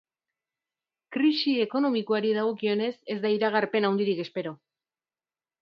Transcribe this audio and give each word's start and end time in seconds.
Krisi 1.17 1.53
ekonomikoari 1.65 2.33
dagokionez, 2.37 2.89
ez 3.17 3.19
da 3.27 3.33
iragarpen 3.37 3.89
handirik 3.91 4.27
espero. 4.29 4.59